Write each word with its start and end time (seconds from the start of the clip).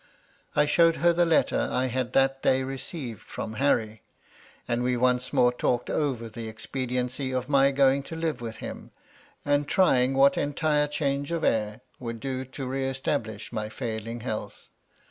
I 0.55 0.65
showed 0.65 0.95
her 0.95 1.13
the 1.13 1.27
letter 1.27 1.69
I 1.71 1.85
had 1.85 2.13
that 2.13 2.41
day 2.41 2.63
received 2.63 3.21
from 3.21 3.53
Harry; 3.61 4.01
and 4.67 4.81
we 4.81 4.97
once 4.97 5.27
330 5.27 5.29
MY 5.29 5.37
LADY 5.37 5.43
LUDLOW. 5.43 5.69
more 5.69 5.79
talked 5.79 5.89
over 5.91 6.27
the 6.29 6.47
expediency 6.47 7.31
of 7.31 7.47
my 7.47 7.69
going 7.69 8.01
to 8.01 8.15
live 8.15 8.39
\vith 8.39 8.55
him, 8.55 8.89
and 9.45 9.67
trying 9.67 10.15
what 10.15 10.39
entire 10.39 10.87
change 10.87 11.31
of 11.31 11.43
air 11.43 11.81
would 11.99 12.19
do 12.19 12.45
to 12.45 12.65
re 12.65 12.87
establish 12.89 13.53
my 13.53 13.69
failing 13.69 14.21
health. 14.21 14.69